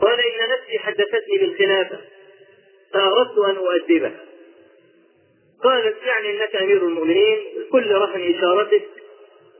[0.00, 1.98] قال إن نفسي حدثتني بالخلافة
[2.92, 4.12] فأردت أن أؤدبها
[5.64, 7.38] قالت يعني إنك أمير المؤمنين
[7.72, 8.82] كل رهن إشارتك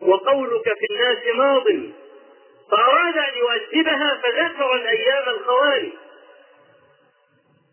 [0.03, 1.67] وقولك في الناس ماض
[2.71, 5.93] فأراد أن يؤدبها فذكر الأيام الخوالي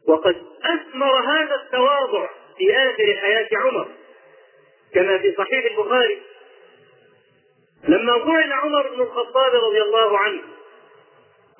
[0.07, 3.87] وقد أثمر هذا التواضع في آخر حياة عمر.
[4.93, 6.21] كما في صحيح البخاري.
[7.87, 10.41] لما طعن عمر بن الخطاب رضي الله عنه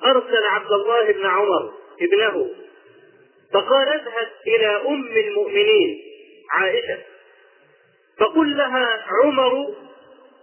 [0.04, 2.50] أرسل عبد الله بن عمر ابنه
[3.52, 5.98] فقال اذهب إلى أم المؤمنين
[6.50, 6.98] عائشة.
[8.18, 9.52] فقل لها عمر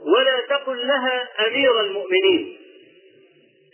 [0.01, 2.64] ولا تقل لها أمير المؤمنين.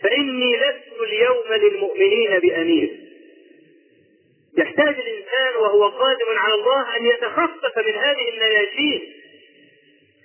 [0.02, 2.90] فإني لست اليوم للمؤمنين بأمير.
[4.58, 9.12] يحتاج الإنسان وهو قادم على الله أن يتخفف من هذه النياشين.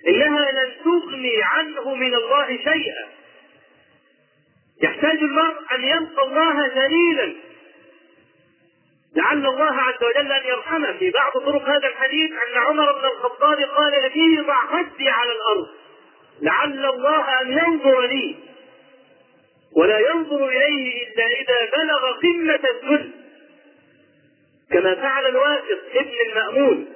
[0.08, 3.08] إنها لن تغني عنه من الله شيئا.
[4.82, 7.34] يحتاج المرء أن يلقى الله ذليلا
[9.16, 10.92] لعل الله عز وجل أن يرحمه.
[10.92, 15.68] في بعض طرق هذا الحديث أن عمر بن الخطاب قال لابيه ضع خدي على الأرض.
[16.40, 18.47] لعل الله أن ينظر لي.
[19.78, 23.10] ولا ينظر إليه إلا إذا بلغ قمة الذل
[24.70, 26.86] كما فعل الواثق ابن المأمون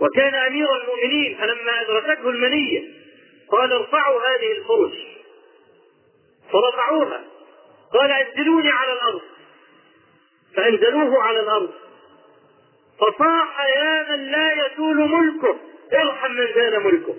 [0.00, 2.82] وكان أمير المؤمنين فلما أدركته المنية
[3.48, 4.98] قال ارفعوا هذه الفرش.
[6.52, 7.24] فرفعوها.
[7.92, 9.20] قال انزلوني على الأرض.
[10.56, 11.70] فأنزلوه على الأرض.
[12.98, 15.56] فصاح يا من لا يزول ملكه
[15.92, 17.14] ارحم من زال ملكه.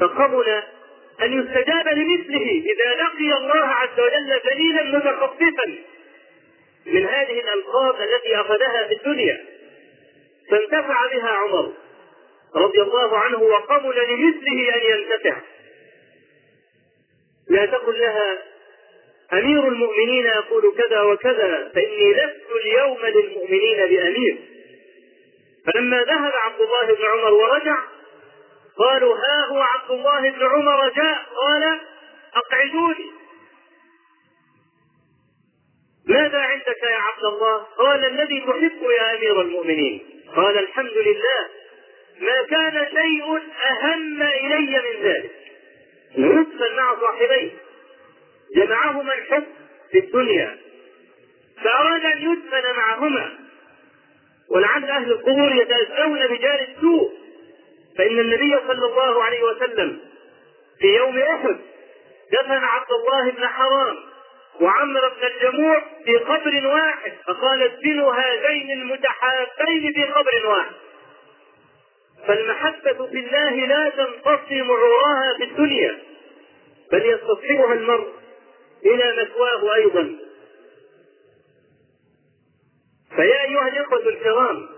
[0.00, 0.62] فقبل
[1.22, 5.78] أن يستجاب لمثله إذا لقي الله عز وجل ذليلا متخففا
[6.86, 9.44] من هذه الألقاب التي أخذها في الدنيا.
[10.50, 11.72] فانتفع بها عمر
[12.56, 15.36] رضي الله عنه وقبل لمثله أن ينتفع.
[17.48, 18.42] لا تقل لها
[19.32, 24.36] أمير المؤمنين يقول كذا وكذا فإني لست اليوم للمؤمنين بأمير.
[25.66, 27.78] فلما ذهب عبد الله بن عمر ورجع
[28.78, 31.26] قالوا ها هو عبد الله بن عمر جاء.
[31.36, 31.80] قال
[32.34, 33.10] أقعدوني.
[36.08, 40.22] ماذا عندك يا عبد الله؟ قال الذي تحب يا أمير المؤمنين.
[40.36, 41.48] قال الحمد لله.
[42.20, 43.36] ما كان شيء
[43.70, 45.32] أهم إلي من ذلك.
[46.16, 47.50] يدفن مع صاحبيه.
[48.56, 49.44] جمعهما الحب
[49.90, 50.58] في الدنيا.
[51.64, 53.38] فأراد أن يدفن معهما.
[54.50, 57.21] ولعل أهل القبور يتأذون بجار السوء.
[57.98, 60.00] فإن النبي صلى الله عليه وسلم
[60.80, 61.56] في يوم أحد
[62.32, 63.96] دفن عبد الله بن حرام
[64.60, 70.72] وعمر بن الجموع في قبر واحد فقال ادفنوا هذين المتحابين في قبر واحد.
[72.26, 75.98] فالمحبة في الله لا تنقسم عراها في الدنيا
[76.92, 78.08] بل يستصحبها المرء
[78.86, 80.18] إلى مثواه أيضا.
[83.16, 84.68] فيا أيها الإخوة الكرام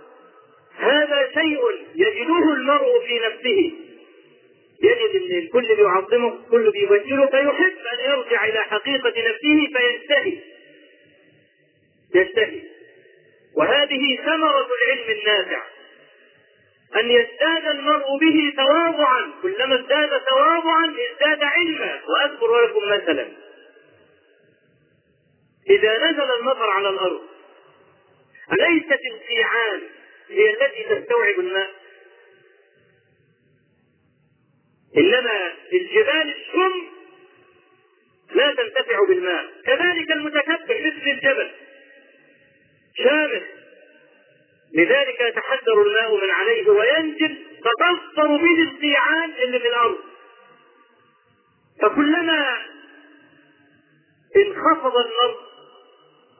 [0.78, 1.60] هذا شيء
[1.94, 3.72] يجده المرء في نفسه.
[4.82, 10.38] يجد إن الكل بيعظمه الكل بيوجهه فيحب أن يرجع إلى حقيقة نفسه فيشتهي.
[12.14, 12.62] يشتهي.
[13.56, 15.62] وهذه ثمرة العلم النافع.
[16.96, 19.32] أن يزداد المرء به تواضعا.
[19.42, 22.00] كلما ازداد تواضعا ازداد علما.
[22.08, 23.28] وأذكر لكم مثلا.
[25.70, 27.20] إذا نزل المطر على الأرض
[28.52, 29.80] أليست القيعان
[30.28, 31.70] هي التي تستوعب الماء.
[34.96, 36.88] إنما الجبال الشم
[38.34, 39.50] لا تنتفع بالماء.
[39.66, 41.50] كذلك المتكبر مثل الجبل.
[42.96, 43.42] شامخ.
[44.74, 49.98] لذلك يتحدر الماء من عليه وينزل فتفطر به القيعان اللي في الأرض.
[51.82, 52.66] فكلما
[54.36, 55.53] انخفض الأرض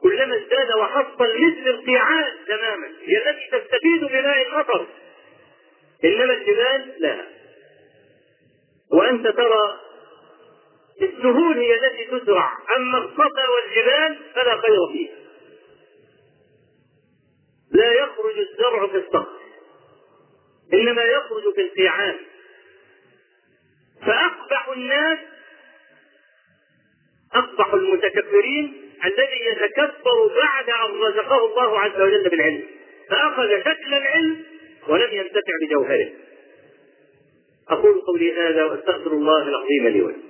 [0.05, 2.87] كلما ازداد وحصل مثل القيعان تماما.
[2.87, 4.87] هي التي تستفيد بماء المطر
[6.05, 7.25] إنما الجبال لا.
[8.91, 9.79] وأنت ترى
[11.01, 12.57] السهول هي التي تزرع.
[12.77, 15.15] أما الصفا والجبال فلا خير فيها.
[17.71, 19.39] لا يخرج الزرع في الصخر.
[20.73, 22.15] إنما يخرج في القيعان
[24.01, 25.19] فأقبح الناس
[27.33, 32.63] أقبح المتكبرين الذي يتكبر بعد أن رزقه الله عز وجل بالعلم.
[33.09, 34.43] فأخذ شكل العلم
[34.87, 36.09] ولم ينتفع بجوهره.
[37.69, 40.21] أقول قولي هذا وأستغفر الله العظيم لي ولكم.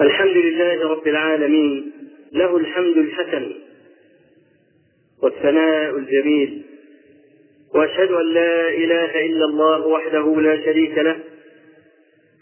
[0.00, 1.92] الحمد لله رب العالمين.
[2.32, 3.52] له الحمد الحسن
[5.22, 6.62] والثناء الجميل.
[7.74, 11.29] وأشهد أن لا إله إلا الله وحده لا شريك له.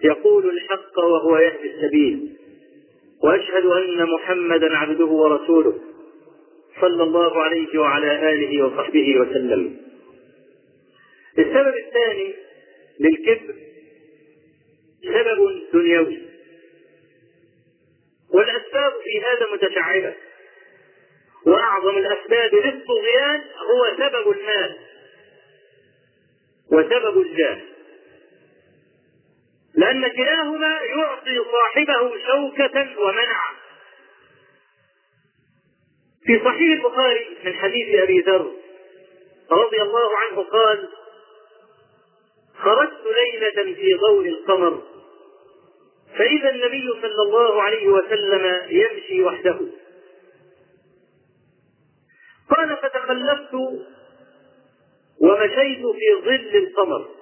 [0.04, 2.36] يقول الحق وهو يهدي السبيل.
[3.22, 5.78] وأشهد أن محمدا عبده ورسوله
[6.80, 9.76] صلى الله عليه وعلى آله وصحبه وسلم.
[11.38, 12.34] السبب الثاني
[13.00, 13.54] للكبر
[15.02, 16.18] سبب دنيوي.
[18.34, 20.14] والأسباب في هذا متشعبة.
[21.46, 24.76] وأعظم الأسباب للطغيان هو سبب المال
[26.72, 27.60] وسبب الجاه.
[29.78, 33.52] لأن كلاهما يعطي صاحبه شوكة ومنعا.
[36.26, 38.52] في صحيح البخاري من حديث أبي ذر
[39.50, 40.88] رضي الله عنه قال
[42.58, 44.82] خرجت ليلة في ضوء القمر
[46.18, 49.58] فإذا النبي صلى الله عليه وسلم يمشي وحده.
[52.50, 53.54] قال فتخلفت
[55.20, 57.17] ومشيت في ظل القمر.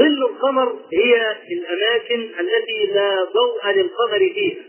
[0.00, 4.64] ظل القمر هي الأماكن التي لا ضوء للقمر فيها.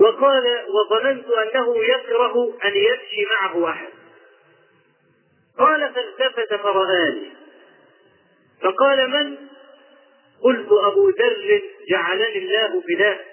[0.00, 3.88] وقال وظننت أنه يكره أن يمشي معه أحد.
[5.58, 7.32] قال فالتفت فرآني.
[8.62, 9.36] فقال من؟
[10.42, 13.24] قلت أبو ذر جعلني الله فداك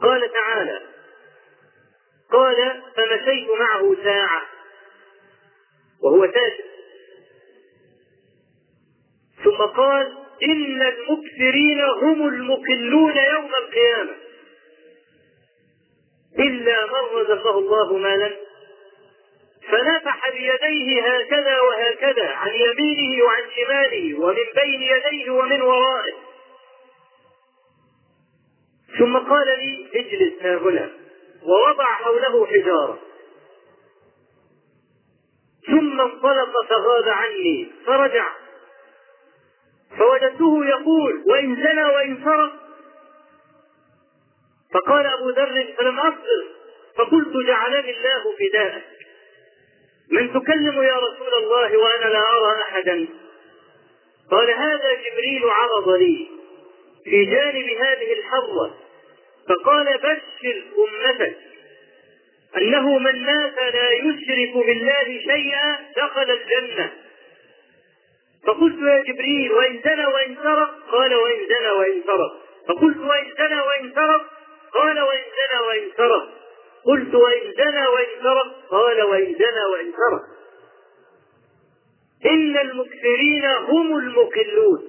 [0.00, 0.80] قال تعالى.
[2.32, 4.42] قال فمشيت معه ساعة.
[6.02, 6.67] وهو ساكت
[9.48, 14.14] ثم قال إن المكثرين هم المقلون يوم القيامة.
[16.38, 18.36] إلا من رزقه الله مالا
[19.68, 26.14] فنفح بيديه هكذا وهكذا عن يمينه وعن شماله ومن بين يديه ومن ورائه.
[28.98, 30.90] ثم قال لي اجلس ها هنا
[31.42, 32.98] ووضع حوله حجارة.
[35.66, 38.26] ثم انطلق فغاب عني فرجع
[39.98, 42.52] فوجدته يقول وإن زنى وإن سرق
[44.74, 46.44] فقال أبو ذر فلم أصبر
[46.96, 48.84] فقلت جعلني الله فداءك.
[50.10, 53.08] من تكلم يا رسول الله وأنا لا أرى أحدا.
[54.30, 56.28] قال هذا جبريل عرض لي
[57.04, 58.78] في جانب هذه الحرة
[59.48, 61.36] فقال بشر أمتك.
[62.56, 66.92] أنه من مات لا يشرك بالله شيئا دخل الجنة.
[68.48, 72.32] فقلت يا جبريل وإن زنى وإن سرق قال وإن زنى وإن سرق.
[72.68, 74.22] فقلت وإن زنى وإن سرق
[74.74, 76.28] قال وإن زنى وإن سرق.
[76.84, 80.22] قلت وإن زنى وإن سرق قال وإن زنى وإن سرق.
[82.26, 84.88] إن المكثرين هم المقلون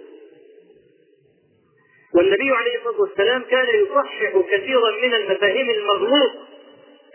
[2.15, 6.31] والنبي عليه الصلاة والسلام كان يصحح كثيرا من المفاهيم المغلوط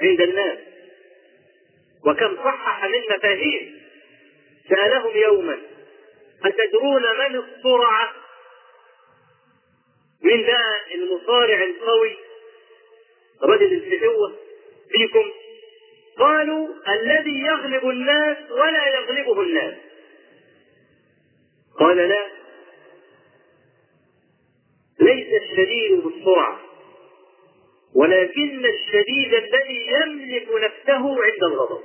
[0.03, 0.59] عند الناس.
[2.07, 3.80] وكم صحح من مفاهيم
[4.68, 5.59] سألهم يوما.
[6.45, 8.12] أتدرون من الصرعة
[10.22, 10.61] من ذا
[10.95, 12.16] المصارع القوي
[13.42, 14.36] رجل الفتوة
[14.90, 15.32] فيكم.
[16.18, 19.74] قالوا الذي يغلب الناس ولا يغلبه الناس.
[21.78, 22.26] قال لا.
[25.01, 26.61] ليس الشديد بالسرعة
[27.95, 31.84] ولكن الشديد الذي يملك نفسه عند الغضب.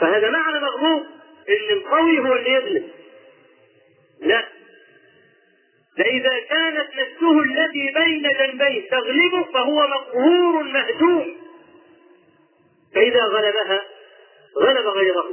[0.00, 1.17] فهذا معنى مغلوب.
[1.48, 2.90] إن القوي هو اللي يغلب.
[4.20, 4.48] لا.
[5.98, 11.36] فإذا كانت نفسه التي بين جنبيه تغلبه فهو مقهور مهزوم
[12.94, 13.82] فإذا غلبها
[14.56, 15.30] غلب غيره.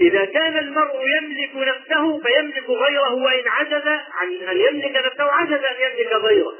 [0.00, 5.76] إذا كان المرء يملك نفسه فيملك غيره وإن عجز عن أن يملك نفسه عجز أن
[5.80, 6.54] يملك غيره.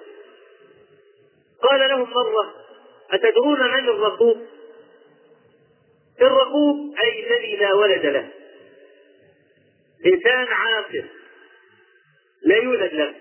[1.63, 2.55] قال لهم مرة
[3.11, 4.47] أتدرون من الرقوب؟
[6.23, 8.29] الرقوب أي الذي لا ولد له.
[10.07, 11.05] إنسان عاقل.
[12.43, 13.15] لا يولد له.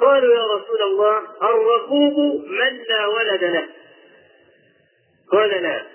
[0.00, 3.66] قالوا يا رسول الله الرقوب من لا ولد له.
[5.32, 5.86] قال لا.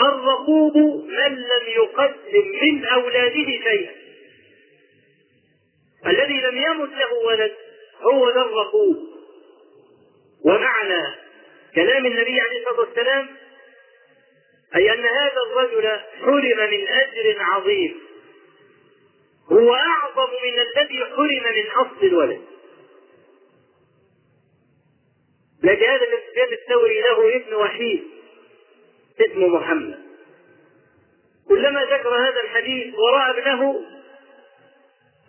[0.00, 3.92] الرقوب من لم يقدم من أولاده شيئا.
[6.06, 7.52] الذي لم يمت له ولد
[8.00, 8.96] هو ذا الرقوب.
[10.44, 11.14] ومعنى
[11.74, 13.28] كلام النبي عليه الصلاة والسلام
[14.74, 18.00] أي أن هذا الرجل حرم من أجر عظيم.
[19.52, 22.42] هو أعظم من الذي حرم من أصل الولد.
[25.62, 28.04] لكن هذا السفيان الثوري له ابن وحيد
[29.20, 30.06] اسمه محمد.
[31.48, 33.84] كلما ذكر هذا الحديث ورأى ابنه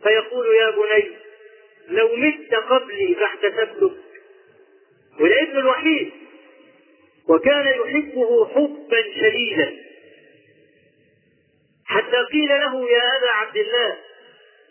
[0.04, 1.12] فيقول يا بني
[1.88, 3.98] لو مت قبلي فاحتسبتك.
[5.20, 6.12] والابن الوحيد
[7.30, 9.74] وكان يحبه حبا شديدا.
[11.86, 13.98] حتى قيل له يا أبا عبد الله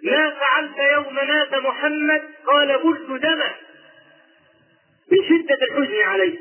[0.02, 3.54] ما فعلت يوم مات محمد؟ قال قلت دما
[5.12, 6.38] من شدة الحزن عليه.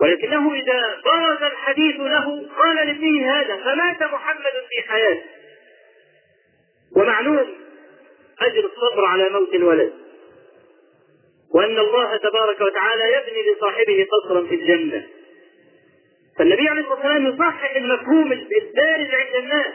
[0.00, 5.22] ولكنه إذا برز الحديث له قال لابنه هذا فمات محمد في حياته
[6.96, 7.46] ومعلوم
[8.40, 10.05] أجر الصبر على موت الولد.
[11.54, 15.06] وأن الله تبارك وتعالى يبني لصاحبه قصرا في الجنة.
[16.38, 19.74] فالنبي عليه الصلاة والسلام يصحح المفهوم الدارج عند الناس.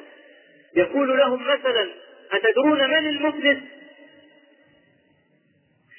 [0.75, 1.89] يقول لهم مثلا
[2.31, 3.57] أتدرون من المفلس؟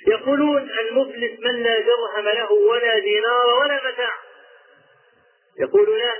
[0.07, 4.12] يقولون المفلس من لا درهم له ولا دينار ولا متاع.
[5.61, 6.12] يقول لا.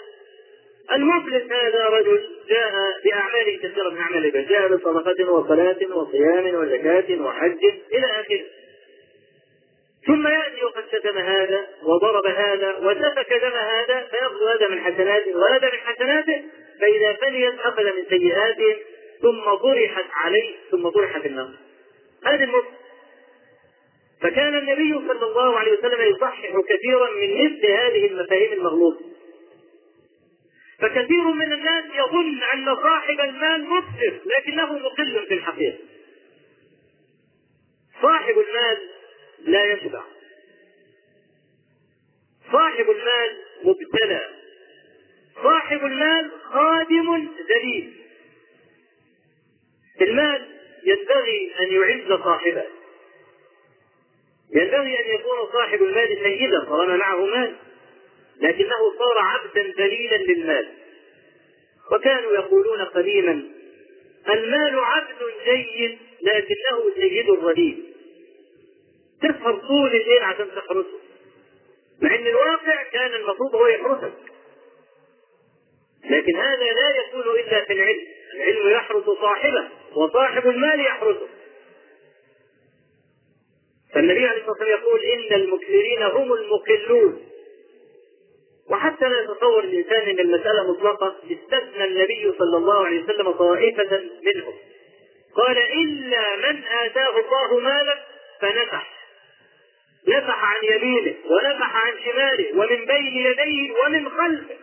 [0.95, 2.73] المفلس هذا رجل جاء
[3.05, 8.45] بأعمال كثيرة من أعمال جاء بصدقة وصلاة وصيام وزكاة وحج إلى آخره.
[10.07, 15.71] ثم يأتي وقد شتم هذا وضرب هذا وسفك دم هذا فيأخذ هذا من حسناته وهذا
[15.73, 16.43] من حسناته
[16.81, 18.77] فإذا فنيت أخذ من سيئاتهم
[19.23, 21.51] ثم طرحت عليه ثم طرح في النار.
[22.25, 22.83] هذه المفلس
[24.21, 29.05] فكان النبي صلى الله عليه وسلم يصحح كثيرا من مثل هذه المفاهيم المغلوطة.
[30.79, 35.79] فكثير من الناس يظن أن صاحب المال مبصر لكنه مقل في الحقيقة.
[38.03, 38.79] صاحب المال
[39.45, 40.03] لا يشبع
[42.53, 44.29] صاحب المال مبتلى.
[45.43, 47.93] صاحب المال خادم ذليل
[50.01, 50.47] المال
[50.85, 52.65] ينبغي أن يعز صاحبه.
[54.55, 57.57] ينبغي أن يكون صاحب المال سيدا طالما معه مال.
[58.41, 60.69] لكنه صار عبدا ذليلا للمال.
[61.93, 63.43] وكانوا يقولون قديما
[64.29, 67.92] المال عبد جيد لكنه سيد رديء
[69.23, 70.99] تسهر طول الليل عشان تحرسه
[72.03, 74.13] مع ان الواقع كان المفروض هو يحرسك
[76.05, 78.07] لكن هذا لا يكون إلا في العلم.
[78.35, 81.29] العلم يحرس صاحبه وصاحب المال يحرسه
[83.95, 87.29] فالنبي عليه الصلاة والسلام يقول إن المكثرين هم المقلون.
[88.71, 94.55] وحتى لا يتصور الإنسان إن المسألة مطلقة استثنى النبي صلى الله عليه وسلم طائفة منهم.
[95.35, 98.05] قال إلا من آتاه الله مالا
[98.41, 99.02] فنفح.
[100.09, 104.57] نفح عن يمينه ونفح عن شماله ومن بين يديه ومن خلفه.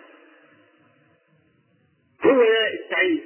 [2.26, 2.42] هو
[2.74, 3.24] السعيد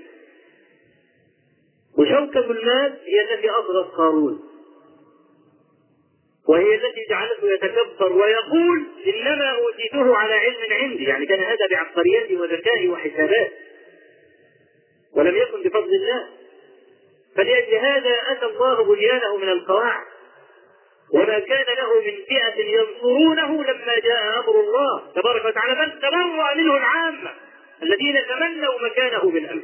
[1.98, 4.50] وشوكة المال هي التي أضرت قارون.
[6.48, 11.04] وهي التي جعلته يتكبر ويقول إنما أوتيته على علم عندي.
[11.04, 13.52] يعني كان هذا بعبقريته وذكائه وحسابات
[15.16, 16.30] ولم يكن بفضل الله.
[17.36, 20.13] فلأجل هذا أتى الله بنيانه من القواعد.
[21.14, 25.12] وما كان له من فئة ينصرونه لما جاء أمر الله.
[25.16, 27.34] تبارك وتعالى بل تبرأ منه العامة
[27.84, 29.64] الذين تمنوا مكانه بالأمس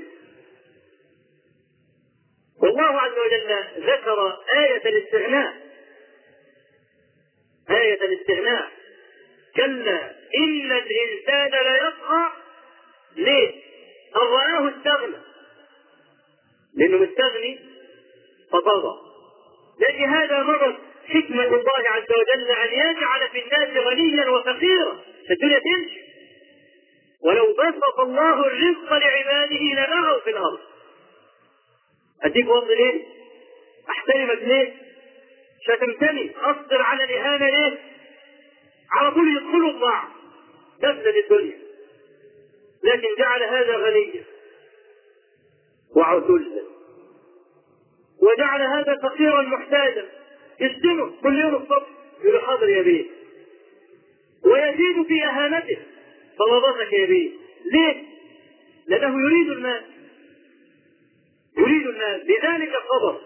[2.61, 3.55] والله عز وجل
[3.87, 5.53] ذكر آية الاستغناء.
[7.69, 8.71] آية الاستغناء.
[9.55, 12.31] كلا إن الإنسان ليطغى
[13.15, 13.49] ليه؟
[14.15, 15.17] أن رآه استغنى؟
[16.75, 17.59] لأنه مستغني
[18.51, 18.95] فطغى
[19.79, 24.99] لأجل هذا مضت حكمة الله عز وجل أن يجعل في الناس غنيا وفقيرا.
[25.29, 26.01] فالدنيا تمشي.
[27.23, 30.59] ولو بسط الله الرزق لعباده لبغوا في الأرض.
[32.23, 33.05] أديك وضع ليه؟
[33.89, 34.73] أحترمك ليه؟
[35.67, 36.31] شتمتني.
[36.41, 37.77] أصبر على الإهانة ليه؟
[38.91, 40.09] على طول يدخلوا الضعف.
[40.81, 41.59] تفسد الدنيا.
[42.83, 44.23] لكن جعل هذا غنيا
[45.95, 46.63] وعتلا
[48.21, 50.09] وجعل هذا فقيرا محتاجا.
[50.61, 51.87] يشتمه كل يوم الصبح
[52.23, 53.05] يقول حاضر يا بيه.
[54.43, 55.77] ويزيد في أهانته.
[56.39, 57.31] طلباتك يا بيه.
[57.71, 58.03] ليه؟
[58.87, 59.81] لأنه يريد المال.
[61.57, 62.27] يريد المال.
[62.27, 63.21] لذلك صبر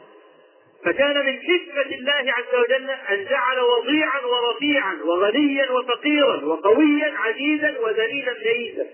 [0.86, 8.32] فكان من حكمة الله عز وجل أن جعل وضيعا ورفيعا وغنيا وفقيرا وقويا عزيزا وذليلا
[8.32, 8.86] لئيسا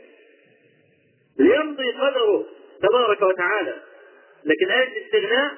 [1.40, 2.46] ليمضي قدره
[2.82, 3.76] تبارك وتعالى.
[4.46, 5.52] لكن آية الاستغناء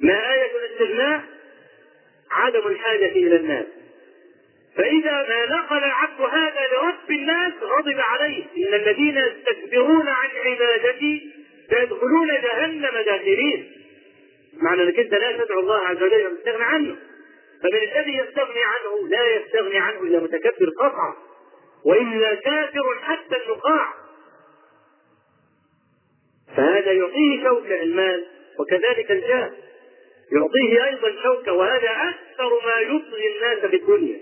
[0.00, 1.22] ما آية الاستغناء
[2.30, 3.66] عدم الحاجة إلى الناس.
[4.76, 8.44] فإذا ما نقل العبد هذا لرب الناس غضب عليه.
[8.56, 11.32] إن الذين يستكبرون عن عبادتي
[11.70, 13.72] سيدخلون جهنم داخلين.
[14.62, 16.96] معنى أنك أنت لا تدعو الله عز وجل وتستغني عنه.
[17.62, 21.14] فمن الذي يستغني عنه لا يستغني عنه إلا متكبر قطعا.
[21.84, 23.94] وإلا كافر حتى النقاع
[26.56, 28.26] فهذا يعطيه شوكة المال
[28.58, 29.52] وكذلك الجاه.
[30.32, 34.20] يعطيه أيضا شوكة وهذا أكثر ما يطغي الناس في الدنيا.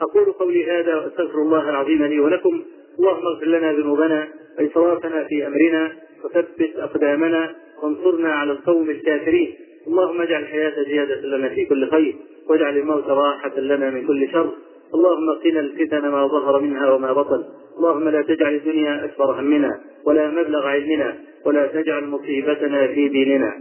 [0.00, 2.62] أقول قولي هذا وأستغفر الله العظيم لي ولكم
[2.98, 5.92] اللهم اغفر لنا ذنوبنا وإسرافنا في أمرنا
[6.24, 9.54] وثبت أقدامنا وانصرنا على القوم الكافرين.
[9.86, 12.16] اللهم اجعل الحياة زيادة لنا في كل خير
[12.48, 14.52] واجعل الموت راحة لنا من كل شر.
[14.94, 17.44] اللهم قنا الفتن ما ظهر منها وما بطن.
[17.78, 23.52] اللهم لا تجعل الدنيا أكبر همنا ولا مبلغ علمنا ولا تجعل مصيبتنا في ديننا.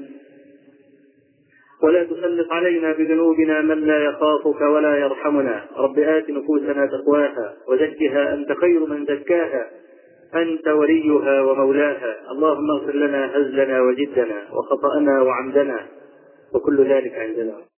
[1.84, 5.66] ولا تسلط علينا بذنوبنا من لا يخافك ولا يرحمنا.
[5.78, 9.66] رب آت نفوسنا تقواها وزكها أنت خير من زكاها.
[10.36, 12.16] أنت وليها ومولاها.
[12.32, 15.80] اللهم اغفر لنا هزلنا وجدنا وخطأنا وعمدنا.
[16.54, 17.71] وكل ذلك عندنا